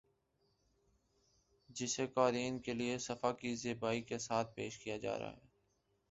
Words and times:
جسے 1.69 2.07
قارئین 2.07 2.57
کے 2.59 2.73
لیے 2.73 2.97
صفحہ 2.97 3.31
کی 3.31 3.53
زیبائی 3.55 4.01
کے 4.01 4.17
ساتھ 4.19 4.55
پیش 4.55 4.79
کیا 4.79 4.97
جارہاہے 4.97 5.47